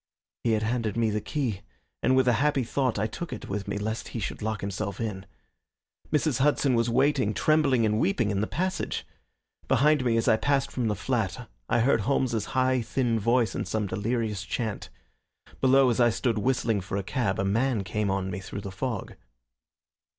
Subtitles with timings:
[0.43, 1.61] He had handed me the key,
[2.01, 4.99] and with a happy thought I took it with me lest he should lock himself
[4.99, 5.27] in.
[6.11, 6.39] Mrs.
[6.39, 9.05] Hudson was waiting, trembling and weeping, in the passage.
[9.67, 13.63] Behind me as I passed from the flat I heard Holmes's high, thin voice in
[13.65, 14.89] some delirious chant.
[15.59, 18.71] Below, as I stood whistling for a cab, a man came on me through the
[18.71, 19.13] fog.